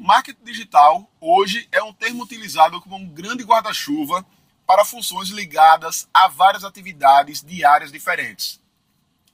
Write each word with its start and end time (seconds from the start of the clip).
Marketing 0.00 0.42
digital 0.42 1.06
hoje 1.20 1.68
é 1.70 1.82
um 1.82 1.92
termo 1.92 2.22
utilizado 2.22 2.80
como 2.80 2.96
um 2.96 3.06
grande 3.06 3.44
guarda-chuva 3.44 4.24
para 4.66 4.82
funções 4.82 5.28
ligadas 5.28 6.08
a 6.12 6.26
várias 6.26 6.64
atividades 6.64 7.42
de 7.42 7.62
áreas 7.66 7.92
diferentes. 7.92 8.58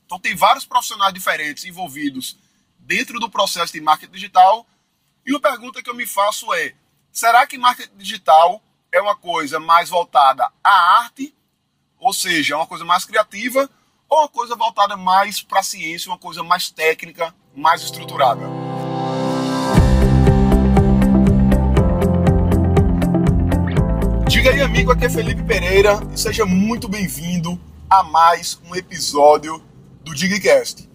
Então 0.04 0.18
tem 0.18 0.34
vários 0.34 0.64
profissionais 0.64 1.14
diferentes 1.14 1.64
envolvidos 1.64 2.36
dentro 2.80 3.20
do 3.20 3.30
processo 3.30 3.72
de 3.72 3.80
marketing 3.80 4.10
digital. 4.10 4.66
E 5.24 5.36
a 5.36 5.38
pergunta 5.38 5.80
que 5.80 5.88
eu 5.88 5.94
me 5.94 6.04
faço 6.04 6.52
é: 6.52 6.74
será 7.12 7.46
que 7.46 7.56
marketing 7.56 7.96
digital 7.96 8.60
é 8.90 9.00
uma 9.00 9.14
coisa 9.14 9.60
mais 9.60 9.88
voltada 9.88 10.50
à 10.64 10.98
arte, 10.98 11.32
ou 11.96 12.12
seja, 12.12 12.54
é 12.54 12.56
uma 12.56 12.66
coisa 12.66 12.84
mais 12.84 13.04
criativa, 13.04 13.70
ou 14.08 14.18
uma 14.18 14.28
coisa 14.28 14.56
voltada 14.56 14.96
mais 14.96 15.40
para 15.40 15.60
a 15.60 15.62
ciência, 15.62 16.10
uma 16.10 16.18
coisa 16.18 16.42
mais 16.42 16.70
técnica, 16.70 17.32
mais 17.54 17.82
estruturada? 17.82 18.65
Amigo, 24.76 24.92
aqui 24.92 25.06
é 25.06 25.08
Felipe 25.08 25.42
Pereira 25.42 25.98
e 26.12 26.20
seja 26.20 26.44
muito 26.44 26.86
bem-vindo 26.86 27.58
a 27.88 28.02
mais 28.02 28.60
um 28.68 28.76
episódio 28.76 29.64
do 30.04 30.14
DigCast. 30.14 30.86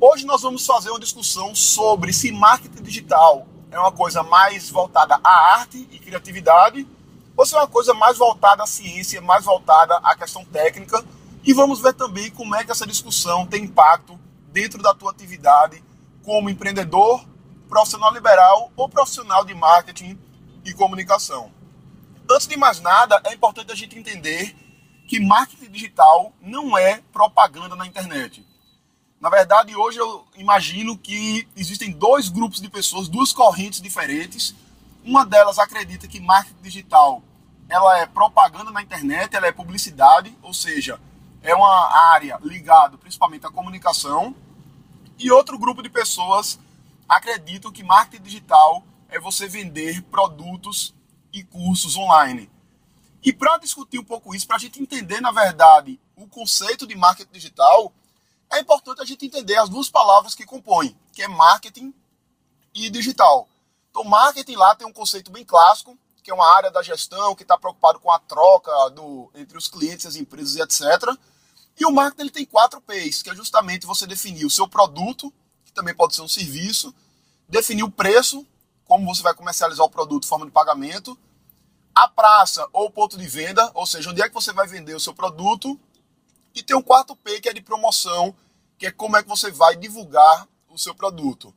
Hoje 0.00 0.24
nós 0.24 0.42
vamos 0.42 0.64
fazer 0.64 0.90
uma 0.90 1.00
discussão 1.00 1.52
sobre 1.52 2.12
se 2.12 2.30
marketing 2.30 2.80
digital 2.80 3.44
é 3.72 3.78
uma 3.78 3.90
coisa 3.90 4.22
mais 4.22 4.70
voltada 4.70 5.18
à 5.24 5.56
arte 5.56 5.88
e 5.90 5.98
criatividade 5.98 6.86
ou 7.36 7.44
se 7.44 7.56
é 7.56 7.58
uma 7.58 7.66
coisa 7.66 7.92
mais 7.92 8.16
voltada 8.16 8.62
à 8.62 8.66
ciência, 8.68 9.20
mais 9.20 9.44
voltada 9.44 9.96
à 9.96 10.14
questão 10.14 10.44
técnica. 10.44 11.04
E 11.42 11.52
vamos 11.52 11.80
ver 11.80 11.94
também 11.94 12.30
como 12.30 12.54
é 12.54 12.62
que 12.62 12.70
essa 12.70 12.86
discussão 12.86 13.44
tem 13.44 13.64
impacto 13.64 14.16
dentro 14.52 14.80
da 14.80 14.94
tua 14.94 15.10
atividade 15.10 15.82
como 16.22 16.48
empreendedor, 16.48 17.24
profissional 17.68 18.14
liberal 18.14 18.70
ou 18.76 18.88
profissional 18.88 19.44
de 19.44 19.56
marketing 19.56 20.16
e 20.64 20.72
comunicação. 20.72 21.50
Antes 22.30 22.46
de 22.46 22.56
mais 22.56 22.80
nada, 22.80 23.20
é 23.24 23.34
importante 23.34 23.70
a 23.70 23.74
gente 23.74 23.98
entender 23.98 24.56
que 25.06 25.20
marketing 25.20 25.70
digital 25.70 26.32
não 26.40 26.76
é 26.76 27.02
propaganda 27.12 27.76
na 27.76 27.86
internet. 27.86 28.44
Na 29.20 29.28
verdade, 29.28 29.76
hoje 29.76 29.98
eu 29.98 30.26
imagino 30.36 30.96
que 30.96 31.46
existem 31.54 31.90
dois 31.90 32.30
grupos 32.30 32.60
de 32.60 32.70
pessoas, 32.70 33.08
duas 33.08 33.32
correntes 33.32 33.80
diferentes. 33.80 34.54
Uma 35.04 35.26
delas 35.26 35.58
acredita 35.58 36.08
que 36.08 36.18
marketing 36.18 36.62
digital 36.62 37.22
ela 37.68 37.98
é 37.98 38.06
propaganda 38.06 38.70
na 38.70 38.82
internet, 38.82 39.36
ela 39.36 39.46
é 39.46 39.52
publicidade, 39.52 40.36
ou 40.42 40.54
seja, 40.54 40.98
é 41.42 41.54
uma 41.54 41.94
área 42.12 42.38
ligada 42.42 42.96
principalmente 42.96 43.46
à 43.46 43.50
comunicação. 43.50 44.34
E 45.18 45.30
outro 45.30 45.58
grupo 45.58 45.82
de 45.82 45.90
pessoas 45.90 46.58
acreditam 47.06 47.70
que 47.70 47.82
marketing 47.82 48.22
digital 48.22 48.82
é 49.10 49.20
você 49.20 49.46
vender 49.46 50.02
produtos 50.04 50.93
e 51.34 51.42
cursos 51.42 51.96
online. 51.96 52.48
E 53.22 53.32
para 53.32 53.58
discutir 53.58 53.98
um 53.98 54.04
pouco 54.04 54.34
isso, 54.34 54.46
para 54.46 54.56
a 54.56 54.60
gente 54.60 54.80
entender, 54.80 55.20
na 55.20 55.32
verdade, 55.32 56.00
o 56.14 56.28
conceito 56.28 56.86
de 56.86 56.94
marketing 56.94 57.32
digital, 57.32 57.92
é 58.52 58.60
importante 58.60 59.02
a 59.02 59.04
gente 59.04 59.26
entender 59.26 59.56
as 59.56 59.68
duas 59.68 59.90
palavras 59.90 60.34
que 60.34 60.46
compõem, 60.46 60.96
que 61.12 61.22
é 61.22 61.28
marketing 61.28 61.92
e 62.72 62.88
digital. 62.88 63.48
Então, 63.90 64.04
marketing 64.04 64.54
lá 64.54 64.76
tem 64.76 64.86
um 64.86 64.92
conceito 64.92 65.32
bem 65.32 65.44
clássico, 65.44 65.98
que 66.22 66.30
é 66.30 66.34
uma 66.34 66.54
área 66.54 66.70
da 66.70 66.82
gestão 66.82 67.34
que 67.34 67.42
está 67.42 67.58
preocupado 67.58 67.98
com 67.98 68.10
a 68.10 68.18
troca 68.18 68.70
do, 68.90 69.30
entre 69.34 69.58
os 69.58 69.68
clientes, 69.68 70.06
as 70.06 70.16
empresas 70.16 70.54
e 70.54 70.62
etc. 70.62 71.18
E 71.78 71.84
o 71.84 71.90
marketing 71.90 72.22
ele 72.22 72.30
tem 72.30 72.46
quatro 72.46 72.80
P's, 72.80 73.22
que 73.22 73.30
é 73.30 73.34
justamente 73.34 73.86
você 73.86 74.06
definir 74.06 74.44
o 74.44 74.50
seu 74.50 74.68
produto, 74.68 75.32
que 75.64 75.72
também 75.72 75.94
pode 75.94 76.14
ser 76.14 76.22
um 76.22 76.28
serviço, 76.28 76.94
definir 77.48 77.82
o 77.82 77.90
preço, 77.90 78.46
como 78.86 79.06
você 79.06 79.22
vai 79.22 79.34
comercializar 79.34 79.84
o 79.84 79.90
produto, 79.90 80.26
forma 80.26 80.46
de 80.46 80.52
pagamento, 80.52 81.18
a 81.94 82.08
praça 82.08 82.66
ou 82.72 82.90
ponto 82.90 83.16
de 83.16 83.26
venda, 83.26 83.70
ou 83.74 83.86
seja, 83.86 84.10
onde 84.10 84.20
é 84.20 84.28
que 84.28 84.34
você 84.34 84.52
vai 84.52 84.66
vender 84.66 84.94
o 84.94 85.00
seu 85.00 85.14
produto, 85.14 85.78
e 86.54 86.62
tem 86.62 86.76
um 86.76 86.82
quarto 86.82 87.16
P 87.16 87.40
que 87.40 87.48
é 87.48 87.52
de 87.52 87.60
promoção, 87.60 88.34
que 88.78 88.86
é 88.86 88.90
como 88.90 89.16
é 89.16 89.22
que 89.22 89.28
você 89.28 89.50
vai 89.50 89.76
divulgar 89.76 90.48
o 90.68 90.78
seu 90.78 90.94
produto. 90.94 91.54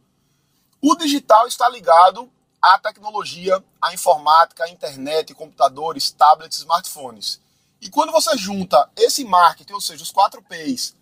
O 0.81 0.95
digital 0.95 1.47
está 1.47 1.67
ligado 1.67 2.31
à 2.61 2.77
tecnologia, 2.77 3.63
à 3.81 3.93
informática, 3.93 4.63
à 4.63 4.69
internet, 4.69 5.33
computadores, 5.33 6.11
tablets, 6.11 6.59
smartphones. 6.59 7.41
E 7.81 7.89
quando 7.89 8.11
você 8.11 8.35
junta 8.37 8.89
esse 8.95 9.23
marketing, 9.23 9.73
ou 9.73 9.81
seja, 9.81 10.03
os 10.03 10.11
quatro 10.11 10.41
P's, 10.41 10.95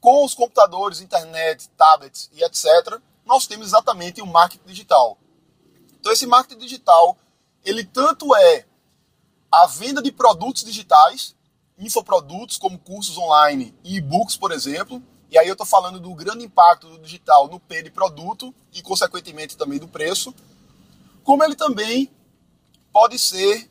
com 0.00 0.24
os 0.24 0.34
computadores, 0.34 1.00
internet, 1.00 1.68
tablets 1.70 2.30
e 2.32 2.42
etc., 2.42 3.00
nós 3.24 3.46
temos 3.46 3.68
exatamente 3.68 4.20
o 4.20 4.26
marketing 4.26 4.66
digital. 4.66 5.18
Então 6.02 6.12
esse 6.12 6.26
marketing 6.26 6.58
digital, 6.58 7.16
ele 7.64 7.84
tanto 7.84 8.34
é 8.34 8.66
a 9.52 9.66
venda 9.68 10.02
de 10.02 10.10
produtos 10.10 10.64
digitais, 10.64 11.36
infoprodutos 11.78 12.58
como 12.58 12.76
cursos 12.76 13.16
online 13.16 13.72
e 13.84 13.98
e-books, 13.98 14.36
por 14.36 14.50
exemplo, 14.50 15.00
e 15.30 15.38
aí 15.38 15.46
eu 15.46 15.52
estou 15.52 15.64
falando 15.64 16.00
do 16.00 16.12
grande 16.12 16.44
impacto 16.44 16.88
do 16.88 16.98
digital 16.98 17.46
no 17.46 17.60
P 17.60 17.84
de 17.84 17.90
produto 17.90 18.52
e, 18.72 18.82
consequentemente, 18.82 19.56
também 19.56 19.78
do 19.78 19.86
preço, 19.86 20.34
como 21.22 21.44
ele 21.44 21.54
também 21.54 22.10
pode 22.92 23.16
ser 23.16 23.70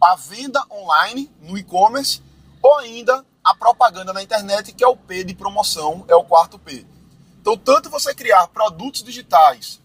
a 0.00 0.16
venda 0.16 0.64
online 0.70 1.30
no 1.42 1.58
e-commerce 1.58 2.22
ou 2.62 2.78
ainda 2.78 3.26
a 3.44 3.54
propaganda 3.54 4.14
na 4.14 4.22
internet, 4.22 4.72
que 4.72 4.82
é 4.82 4.88
o 4.88 4.96
P 4.96 5.22
de 5.22 5.34
promoção, 5.34 6.02
é 6.08 6.16
o 6.16 6.24
quarto 6.24 6.58
P. 6.58 6.86
Então, 7.42 7.58
tanto 7.58 7.90
você 7.90 8.14
criar 8.14 8.48
produtos 8.48 9.02
digitais 9.02 9.82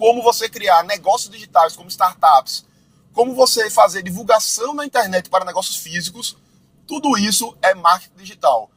como 0.00 0.22
você 0.22 0.48
criar 0.48 0.82
negócios 0.82 1.30
digitais 1.30 1.76
como 1.76 1.90
startups, 1.90 2.64
como 3.12 3.34
você 3.34 3.68
fazer 3.68 4.02
divulgação 4.02 4.72
na 4.72 4.86
internet 4.86 5.28
para 5.28 5.44
negócios 5.44 5.76
físicos, 5.76 6.38
tudo 6.86 7.18
isso 7.18 7.54
é 7.60 7.74
marketing 7.74 8.16
digital. 8.16 8.70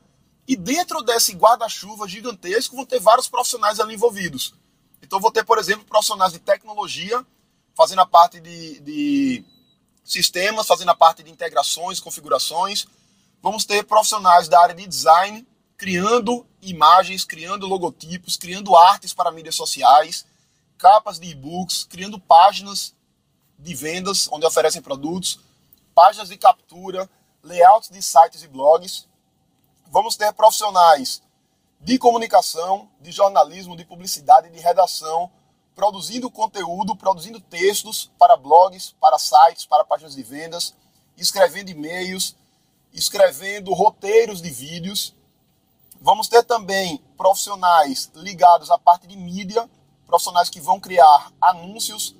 E 0.45 0.57
dentro 0.57 1.01
desse 1.01 1.33
guarda-chuva 1.33 2.09
gigantesco 2.09 2.75
vão 2.75 2.85
ter 2.85 3.00
vários 3.00 3.29
profissionais 3.29 3.79
ali 3.79 3.94
envolvidos. 3.94 4.53
Então 5.01 5.17
vou 5.17 5.31
ter, 5.31 5.45
por 5.45 5.57
exemplo, 5.57 5.85
profissionais 5.85 6.33
de 6.33 6.39
tecnologia 6.39 7.25
fazendo 7.73 8.01
a 8.01 8.06
parte 8.06 8.41
de, 8.41 8.81
de 8.81 9.45
sistemas, 10.03 10.67
fazendo 10.67 10.89
a 10.89 10.95
parte 10.95 11.23
de 11.23 11.31
integrações, 11.31 12.01
configurações. 12.01 12.85
Vamos 13.41 13.63
ter 13.63 13.85
profissionais 13.85 14.50
da 14.50 14.62
área 14.62 14.75
de 14.75 14.85
design, 14.85 15.47
criando 15.78 16.45
imagens, 16.62 17.23
criando 17.23 17.66
logotipos, 17.66 18.35
criando 18.35 18.75
artes 18.75 19.13
para 19.13 19.31
mídias 19.31 19.56
sociais 19.56 20.25
capas 20.83 21.17
de 21.17 21.29
e-books, 21.29 21.85
criando 21.85 22.19
páginas 22.19 22.94
de 23.57 23.73
vendas 23.73 24.27
onde 24.29 24.45
oferecem 24.45 24.81
produtos, 24.81 25.39
páginas 25.95 26.27
de 26.27 26.35
captura, 26.35 27.09
layouts 27.41 27.89
de 27.89 28.01
sites 28.01 28.44
e 28.44 28.49
blogs. 28.49 29.07
Vamos 29.88 30.17
ter 30.17 30.33
profissionais 30.33 31.23
de 31.79 31.97
comunicação, 31.97 32.89
de 32.99 33.13
jornalismo, 33.13 33.77
de 33.77 33.85
publicidade, 33.85 34.49
de 34.49 34.59
redação, 34.59 35.31
produzindo 35.73 36.29
conteúdo, 36.29 36.97
produzindo 36.97 37.39
textos 37.39 38.11
para 38.19 38.35
blogs, 38.35 38.94
para 39.00 39.17
sites, 39.17 39.65
para 39.65 39.85
páginas 39.85 40.13
de 40.13 40.21
vendas, 40.21 40.75
escrevendo 41.15 41.69
e-mails, 41.69 42.35
escrevendo 42.91 43.73
roteiros 43.73 44.41
de 44.41 44.50
vídeos. 44.50 45.15
Vamos 46.01 46.27
ter 46.27 46.44
também 46.44 46.97
profissionais 47.15 48.11
ligados 48.15 48.69
à 48.69 48.77
parte 48.77 49.07
de 49.07 49.15
mídia, 49.15 49.69
profissionais 50.13 50.47
que 50.47 50.62
vão 50.62 50.79
criar 50.79 51.34
anúncios 51.41 52.16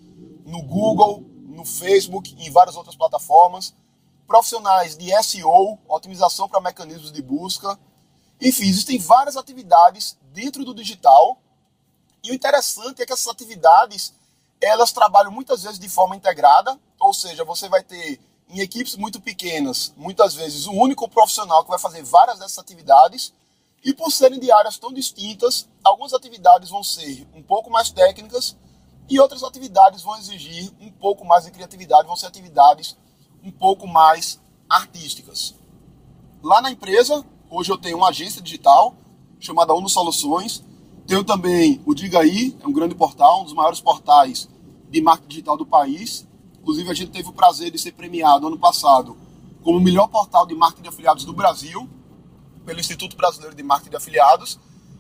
no 0.48 0.64
Google, 0.64 1.24
no 1.46 1.64
Facebook 1.64 2.36
e 2.40 2.48
em 2.48 2.50
várias 2.50 2.76
outras 2.76 2.96
plataformas, 2.96 3.72
profissionais 4.26 4.98
de 4.98 5.12
SEO, 5.22 5.78
otimização 5.88 6.50
para 6.50 6.60
mecanismos 6.60 7.12
de 7.12 7.22
busca. 7.22 7.78
Enfim, 8.42 8.64
existem 8.64 8.98
várias 8.98 9.38
atividades 9.38 10.18
dentro 10.32 10.66
do 10.66 10.74
digital. 10.74 11.38
E 12.24 12.32
o 12.32 12.34
interessante 12.34 13.00
é 13.00 13.06
que 13.06 13.14
essas 13.14 13.28
atividades 13.28 14.12
elas 14.60 14.92
trabalham 14.92 15.32
muitas 15.32 15.62
vezes 15.62 15.78
de 15.78 15.88
forma 15.88 16.16
integrada, 16.16 16.80
ou 17.00 17.14
seja, 17.14 17.44
você 17.44 17.70
vai 17.70 17.84
ter 17.84 18.20
em 18.50 18.60
equipes 18.60 18.96
muito 18.96 19.22
pequenas, 19.22 19.94
muitas 19.96 20.34
vezes 20.34 20.66
um 20.66 20.80
único 20.80 21.08
profissional 21.08 21.64
que 21.64 21.70
vai 21.70 21.80
fazer 21.80 22.02
várias 22.02 22.40
dessas 22.40 22.58
atividades 22.58 23.32
e 23.84 23.94
por 23.94 24.12
serem 24.12 24.40
de 24.40 24.52
áreas 24.52 24.78
tão 24.78 24.94
distintas, 24.94 25.68
algumas 25.84 26.14
atividades 26.14 26.70
vão 26.70 26.84
ser 26.84 27.28
um 27.36 27.44
pouco 27.44 27.70
mais 27.70 27.92
técnicas 27.92 28.56
e 29.10 29.20
outras 29.20 29.44
atividades 29.44 30.02
vão 30.02 30.18
exigir 30.18 30.72
um 30.80 30.90
pouco 30.90 31.26
mais 31.26 31.44
de 31.44 31.52
criatividade, 31.52 32.08
vão 32.08 32.16
ser 32.16 32.28
atividades 32.28 32.96
um 33.44 33.52
pouco 33.52 33.86
mais 33.86 34.40
artísticas. 34.70 35.56
Lá 36.42 36.62
na 36.62 36.72
empresa, 36.72 37.26
hoje 37.50 37.72
eu 37.72 37.78
tenho 37.78 37.98
uma 37.98 38.10
agência 38.10 38.42
digital 38.42 38.96
chamada 39.40 39.74
Uno 39.74 39.90
Soluções. 39.90 40.64
Tenho 41.06 41.24
também 41.24 41.82
o 41.86 41.94
Diga 41.94 42.20
Aí, 42.20 42.58
é 42.62 42.68
um 42.68 42.72
grande 42.72 42.96
portal, 42.96 43.42
um 43.42 43.44
dos 43.44 43.54
maiores 43.54 43.82
portais 43.82 44.48
de 44.90 45.02
marketing 45.02 45.28
digital 45.28 45.58
do 45.58 45.66
país. 45.66 46.26
Inclusive, 46.62 46.90
a 46.90 46.94
gente 46.94 47.12
teve 47.12 47.28
o 47.28 47.34
prazer 47.34 47.70
de 47.70 47.78
ser 47.78 47.92
premiado 47.92 48.48
ano 48.48 48.58
passado 48.58 49.18
como 49.62 49.78
o 49.78 49.82
melhor 49.82 50.08
portal 50.08 50.46
de 50.46 50.56
marketing 50.56 50.84
de 50.84 50.90
afiliados 50.90 51.26
do 51.26 51.34
Brasil 51.34 51.90
pelo 52.66 52.80
Instituto 52.80 53.16
Brasileiro 53.16 53.56
de 53.56 53.64
Marketing 53.64 53.92
de 53.92 53.98
Afiliados, 53.98 54.60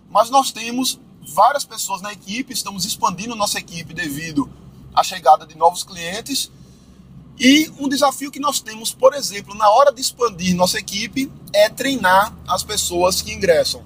mas 0.09 0.29
nós 0.29 0.51
temos 0.51 0.99
várias 1.21 1.65
pessoas 1.65 2.01
na 2.01 2.11
equipe, 2.11 2.53
estamos 2.53 2.85
expandindo 2.85 3.35
nossa 3.35 3.57
equipe 3.57 3.93
devido 3.93 4.49
a 4.93 5.03
chegada 5.03 5.45
de 5.45 5.57
novos 5.57 5.83
clientes. 5.83 6.51
E 7.39 7.71
um 7.79 7.87
desafio 7.89 8.29
que 8.29 8.39
nós 8.39 8.59
temos, 8.59 8.93
por 8.93 9.13
exemplo, 9.13 9.55
na 9.55 9.69
hora 9.69 9.91
de 9.91 10.01
expandir 10.01 10.55
nossa 10.55 10.77
equipe, 10.77 11.31
é 11.51 11.67
treinar 11.67 12.35
as 12.47 12.63
pessoas 12.63 13.21
que 13.21 13.33
ingressam. 13.33 13.83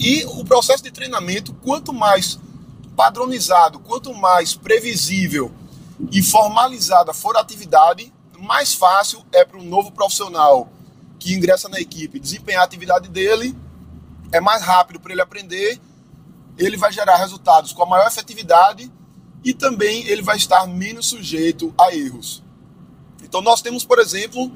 E 0.00 0.24
o 0.26 0.44
processo 0.44 0.82
de 0.82 0.90
treinamento, 0.90 1.52
quanto 1.54 1.92
mais 1.92 2.38
padronizado, 2.96 3.80
quanto 3.80 4.14
mais 4.14 4.54
previsível 4.54 5.52
e 6.12 6.22
formalizada 6.22 7.12
for 7.12 7.36
a 7.36 7.40
atividade, 7.40 8.12
mais 8.38 8.72
fácil 8.72 9.24
é 9.32 9.44
para 9.44 9.58
um 9.58 9.64
novo 9.64 9.90
profissional 9.90 10.70
que 11.18 11.34
ingressa 11.34 11.68
na 11.68 11.80
equipe 11.80 12.20
desempenhar 12.20 12.62
a 12.62 12.64
atividade 12.64 13.08
dele, 13.08 13.54
é 14.32 14.40
mais 14.40 14.62
rápido 14.62 15.00
para 15.00 15.12
ele 15.12 15.22
aprender, 15.22 15.80
ele 16.56 16.76
vai 16.76 16.92
gerar 16.92 17.16
resultados 17.16 17.72
com 17.72 17.82
a 17.82 17.86
maior 17.86 18.06
efetividade 18.06 18.90
e 19.44 19.54
também 19.54 20.06
ele 20.06 20.22
vai 20.22 20.36
estar 20.36 20.66
menos 20.66 21.06
sujeito 21.06 21.72
a 21.78 21.94
erros. 21.94 22.42
Então 23.22 23.40
nós 23.40 23.62
temos, 23.62 23.84
por 23.84 23.98
exemplo, 23.98 24.50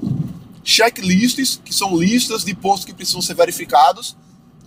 checklists, 0.63 1.59
que 1.63 1.73
são 1.73 1.97
listas 1.97 2.43
de 2.43 2.53
postos 2.53 2.85
que 2.85 2.93
precisam 2.93 3.21
ser 3.21 3.35
verificados, 3.35 4.15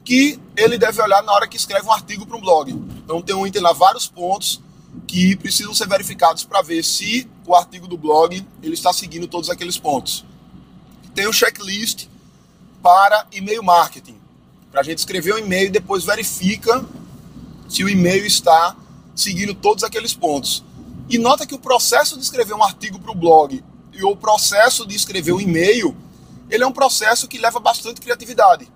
que 0.04 0.38
ele 0.56 0.78
deve 0.78 1.02
olhar 1.02 1.22
na 1.22 1.32
hora 1.32 1.48
que 1.48 1.56
escreve 1.56 1.86
um 1.86 1.92
artigo 1.92 2.26
para 2.26 2.36
um 2.36 2.40
blog. 2.40 2.70
Então 3.04 3.20
tem 3.20 3.34
um 3.34 3.46
item 3.46 3.62
lá, 3.62 3.72
vários 3.72 4.06
pontos 4.06 4.60
que 5.06 5.36
precisam 5.36 5.74
ser 5.74 5.88
verificados 5.88 6.44
para 6.44 6.62
ver 6.62 6.82
se 6.82 7.28
o 7.46 7.54
artigo 7.54 7.86
do 7.86 7.98
blog 7.98 8.46
ele 8.62 8.74
está 8.74 8.92
seguindo 8.92 9.26
todos 9.26 9.50
aqueles 9.50 9.76
pontos. 9.78 10.24
Tem 11.16 11.26
um 11.26 11.32
checklist 11.32 12.08
para 12.82 13.26
e-mail 13.32 13.62
marketing, 13.62 14.20
para 14.70 14.82
a 14.82 14.84
gente 14.84 14.98
escrever 14.98 15.32
um 15.32 15.38
e-mail 15.38 15.68
e 15.68 15.70
depois 15.70 16.04
verifica 16.04 16.84
se 17.70 17.82
o 17.82 17.88
e-mail 17.88 18.26
está 18.26 18.76
seguindo 19.14 19.54
todos 19.54 19.82
aqueles 19.82 20.12
pontos. 20.12 20.62
E 21.08 21.16
nota 21.16 21.46
que 21.46 21.54
o 21.54 21.58
processo 21.58 22.18
de 22.18 22.22
escrever 22.22 22.52
um 22.52 22.62
artigo 22.62 22.98
para 22.98 23.10
o 23.10 23.14
blog 23.14 23.64
e 23.94 24.04
o 24.04 24.14
processo 24.14 24.86
de 24.86 24.94
escrever 24.94 25.32
um 25.32 25.40
e-mail, 25.40 25.96
ele 26.50 26.62
é 26.62 26.66
um 26.66 26.72
processo 26.72 27.26
que 27.26 27.38
leva 27.38 27.58
bastante 27.58 27.98
criatividade. 27.98 28.70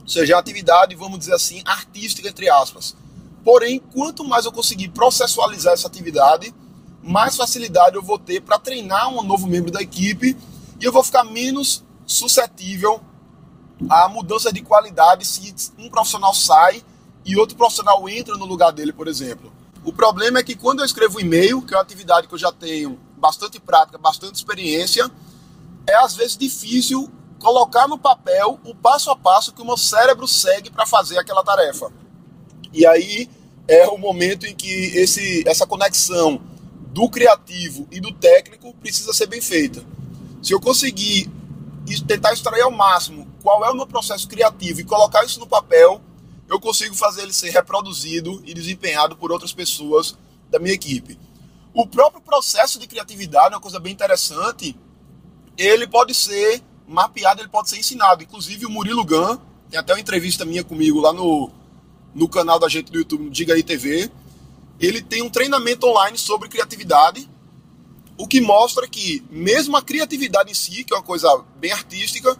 Ou 0.00 0.08
seja, 0.08 0.38
atividade, 0.38 0.94
vamos 0.94 1.18
dizer 1.18 1.34
assim, 1.34 1.60
artística, 1.66 2.26
entre 2.26 2.48
aspas. 2.48 2.96
Porém, 3.44 3.78
quanto 3.78 4.24
mais 4.24 4.46
eu 4.46 4.52
conseguir 4.52 4.88
processualizar 4.88 5.74
essa 5.74 5.86
atividade, 5.86 6.54
mais 7.02 7.36
facilidade 7.36 7.94
eu 7.94 8.02
vou 8.02 8.18
ter 8.18 8.40
para 8.40 8.58
treinar 8.58 9.10
um 9.10 9.22
novo 9.22 9.46
membro 9.46 9.70
da 9.70 9.82
equipe 9.82 10.34
e 10.80 10.84
eu 10.84 10.92
vou 10.92 11.02
ficar 11.02 11.24
menos 11.24 11.84
suscetível 12.06 13.00
à 13.88 14.08
mudança 14.08 14.52
de 14.52 14.62
qualidade 14.62 15.24
se 15.24 15.54
um 15.78 15.88
profissional 15.88 16.34
sai 16.34 16.82
e 17.24 17.36
outro 17.36 17.56
profissional 17.56 18.08
entra 18.08 18.36
no 18.36 18.44
lugar 18.44 18.72
dele, 18.72 18.92
por 18.92 19.06
exemplo. 19.06 19.52
O 19.84 19.92
problema 19.92 20.38
é 20.38 20.42
que 20.42 20.56
quando 20.56 20.80
eu 20.80 20.84
escrevo 20.84 21.20
e-mail, 21.20 21.62
que 21.62 21.74
é 21.74 21.76
uma 21.76 21.82
atividade 21.82 22.26
que 22.26 22.34
eu 22.34 22.38
já 22.38 22.52
tenho 22.52 22.98
bastante 23.16 23.60
prática, 23.60 23.98
bastante 23.98 24.36
experiência, 24.36 25.10
é 25.86 25.94
às 25.96 26.14
vezes 26.14 26.36
difícil 26.36 27.10
colocar 27.38 27.86
no 27.86 27.98
papel 27.98 28.58
o 28.64 28.74
passo 28.74 29.10
a 29.10 29.16
passo 29.16 29.52
que 29.52 29.62
o 29.62 29.64
meu 29.64 29.76
cérebro 29.76 30.26
segue 30.26 30.70
para 30.70 30.86
fazer 30.86 31.18
aquela 31.18 31.44
tarefa. 31.44 31.92
E 32.72 32.86
aí 32.86 33.30
é 33.66 33.86
o 33.88 33.98
momento 33.98 34.46
em 34.46 34.54
que 34.54 34.70
esse, 34.96 35.44
essa 35.46 35.66
conexão 35.66 36.40
do 36.92 37.08
criativo 37.08 37.86
e 37.90 38.00
do 38.00 38.12
técnico 38.12 38.74
precisa 38.74 39.12
ser 39.12 39.26
bem 39.26 39.40
feita. 39.40 39.84
Se 40.42 40.52
eu 40.52 40.60
conseguir 40.60 41.30
tentar 42.06 42.32
extrair 42.32 42.62
ao 42.62 42.70
máximo 42.70 43.26
qual 43.42 43.64
é 43.64 43.70
o 43.70 43.74
meu 43.74 43.86
processo 43.86 44.28
criativo 44.28 44.80
e 44.80 44.84
colocar 44.84 45.24
isso 45.24 45.40
no 45.40 45.46
papel, 45.46 46.00
eu 46.48 46.60
consigo 46.60 46.94
fazer 46.94 47.22
ele 47.22 47.32
ser 47.32 47.50
reproduzido 47.50 48.42
e 48.44 48.54
desempenhado 48.54 49.16
por 49.16 49.30
outras 49.30 49.52
pessoas 49.52 50.16
da 50.50 50.58
minha 50.58 50.74
equipe. 50.74 51.18
O 51.74 51.86
próprio 51.86 52.20
processo 52.22 52.78
de 52.78 52.86
criatividade 52.86 53.52
é 53.52 53.56
uma 53.56 53.60
coisa 53.60 53.78
bem 53.78 53.92
interessante. 53.92 54.76
Ele 55.56 55.86
pode 55.86 56.14
ser 56.14 56.62
mapeado, 56.86 57.42
ele 57.42 57.48
pode 57.48 57.68
ser 57.68 57.78
ensinado. 57.78 58.22
Inclusive 58.22 58.64
o 58.64 58.70
Murilo 58.70 59.04
Gun, 59.04 59.38
tem 59.70 59.78
até 59.78 59.92
uma 59.92 60.00
entrevista 60.00 60.44
minha 60.44 60.64
comigo 60.64 61.00
lá 61.00 61.12
no, 61.12 61.50
no 62.14 62.28
canal 62.28 62.58
da 62.58 62.68
gente 62.68 62.90
do 62.90 62.98
YouTube, 62.98 63.28
Diga 63.30 63.54
aí 63.54 63.62
TV. 63.62 64.10
Ele 64.80 65.02
tem 65.02 65.22
um 65.22 65.28
treinamento 65.28 65.86
online 65.86 66.16
sobre 66.16 66.48
criatividade, 66.48 67.28
o 68.18 68.26
que 68.26 68.40
mostra 68.40 68.88
que 68.88 69.24
mesmo 69.30 69.76
a 69.76 69.82
criatividade 69.82 70.50
em 70.50 70.54
si, 70.54 70.82
que 70.82 70.92
é 70.92 70.96
uma 70.96 71.02
coisa 71.02 71.28
bem 71.56 71.70
artística, 71.70 72.36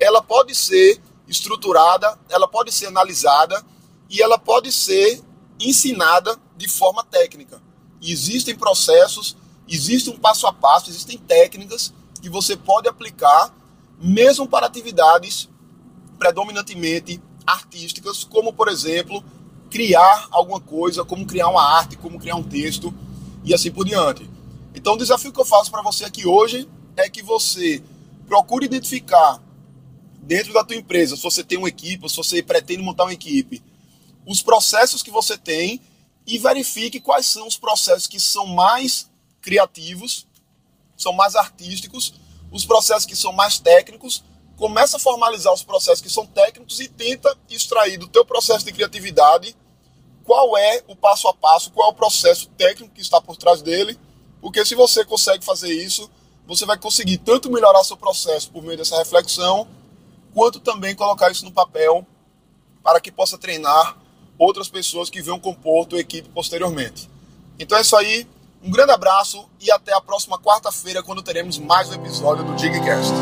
ela 0.00 0.20
pode 0.20 0.54
ser 0.56 1.00
estruturada, 1.28 2.18
ela 2.28 2.48
pode 2.48 2.72
ser 2.72 2.86
analisada 2.86 3.64
e 4.08 4.20
ela 4.20 4.36
pode 4.36 4.72
ser 4.72 5.22
ensinada 5.60 6.36
de 6.56 6.68
forma 6.68 7.04
técnica. 7.04 7.62
E 8.00 8.10
existem 8.12 8.56
processos, 8.56 9.36
existe 9.68 10.10
um 10.10 10.18
passo 10.18 10.48
a 10.48 10.52
passo, 10.52 10.90
existem 10.90 11.16
técnicas 11.16 11.92
que 12.20 12.28
você 12.28 12.56
pode 12.56 12.88
aplicar 12.88 13.54
mesmo 14.00 14.48
para 14.48 14.66
atividades 14.66 15.48
predominantemente 16.18 17.22
artísticas, 17.46 18.24
como 18.24 18.52
por 18.52 18.68
exemplo, 18.68 19.22
criar 19.70 20.28
alguma 20.30 20.60
coisa, 20.60 21.04
como 21.04 21.26
criar 21.26 21.48
uma 21.48 21.62
arte, 21.62 21.96
como 21.96 22.18
criar 22.18 22.36
um 22.36 22.42
texto 22.42 22.92
e 23.44 23.54
assim 23.54 23.70
por 23.70 23.84
diante. 23.84 24.29
Então, 24.74 24.94
o 24.94 24.98
desafio 24.98 25.32
que 25.32 25.40
eu 25.40 25.44
faço 25.44 25.70
para 25.70 25.82
você 25.82 26.04
aqui 26.04 26.26
hoje 26.26 26.68
é 26.96 27.08
que 27.08 27.22
você 27.22 27.82
procure 28.26 28.66
identificar 28.66 29.42
dentro 30.22 30.52
da 30.52 30.64
tua 30.64 30.76
empresa, 30.76 31.16
se 31.16 31.22
você 31.22 31.42
tem 31.42 31.58
uma 31.58 31.68
equipe, 31.68 32.08
se 32.08 32.16
você 32.16 32.42
pretende 32.42 32.82
montar 32.82 33.04
uma 33.04 33.12
equipe, 33.12 33.62
os 34.24 34.42
processos 34.42 35.02
que 35.02 35.10
você 35.10 35.36
tem 35.36 35.80
e 36.26 36.38
verifique 36.38 37.00
quais 37.00 37.26
são 37.26 37.46
os 37.46 37.56
processos 37.56 38.06
que 38.06 38.20
são 38.20 38.46
mais 38.46 39.10
criativos, 39.40 40.26
são 40.96 41.12
mais 41.12 41.34
artísticos, 41.34 42.14
os 42.52 42.64
processos 42.64 43.06
que 43.06 43.16
são 43.16 43.32
mais 43.32 43.58
técnicos, 43.58 44.22
começa 44.56 44.98
a 44.98 45.00
formalizar 45.00 45.52
os 45.52 45.62
processos 45.62 46.02
que 46.02 46.10
são 46.10 46.26
técnicos 46.26 46.78
e 46.80 46.88
tenta 46.88 47.36
extrair 47.48 47.96
do 47.96 48.06
teu 48.06 48.24
processo 48.24 48.64
de 48.64 48.72
criatividade 48.72 49.56
qual 50.22 50.56
é 50.56 50.84
o 50.86 50.94
passo 50.94 51.26
a 51.26 51.34
passo, 51.34 51.72
qual 51.72 51.88
é 51.88 51.92
o 51.92 51.96
processo 51.96 52.46
técnico 52.50 52.94
que 52.94 53.00
está 53.00 53.20
por 53.20 53.36
trás 53.36 53.62
dele, 53.62 53.98
porque 54.40 54.64
se 54.64 54.74
você 54.74 55.04
consegue 55.04 55.44
fazer 55.44 55.72
isso, 55.72 56.10
você 56.46 56.66
vai 56.66 56.76
conseguir 56.76 57.18
tanto 57.18 57.50
melhorar 57.50 57.84
seu 57.84 57.96
processo 57.96 58.50
por 58.50 58.62
meio 58.62 58.76
dessa 58.76 58.98
reflexão, 58.98 59.68
quanto 60.34 60.60
também 60.60 60.94
colocar 60.94 61.30
isso 61.30 61.44
no 61.44 61.52
papel 61.52 62.06
para 62.82 63.00
que 63.00 63.12
possa 63.12 63.38
treinar 63.38 63.96
outras 64.38 64.68
pessoas 64.68 65.10
que 65.10 65.20
venham 65.20 65.38
compor 65.38 65.86
tua 65.86 66.00
equipe 66.00 66.28
posteriormente. 66.30 67.08
Então 67.58 67.76
é 67.76 67.82
isso 67.82 67.94
aí, 67.94 68.26
um 68.62 68.70
grande 68.70 68.92
abraço 68.92 69.48
e 69.60 69.70
até 69.70 69.92
a 69.92 70.00
próxima 70.00 70.38
quarta-feira, 70.38 71.02
quando 71.02 71.22
teremos 71.22 71.58
mais 71.58 71.90
um 71.90 71.94
episódio 71.94 72.44
do 72.44 72.54
DigCast. 72.54 73.12